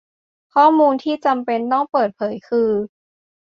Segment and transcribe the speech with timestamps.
[0.53, 2.69] ข้อมูลที่จำเป็นต้องเปิดเผยคือ